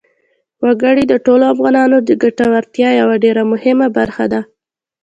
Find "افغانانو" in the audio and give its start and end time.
1.53-1.97